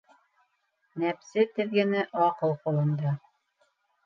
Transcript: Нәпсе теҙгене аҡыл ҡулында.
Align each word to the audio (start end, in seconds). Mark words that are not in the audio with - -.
Нәпсе 1.03 1.45
теҙгене 1.59 2.01
аҡыл 2.29 2.57
ҡулында. 2.65 3.15